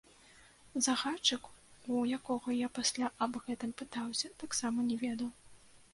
[0.85, 1.43] Загадчык,
[1.99, 5.29] у якога я пасля аб гэтым пытаўся, таксама не ведаў.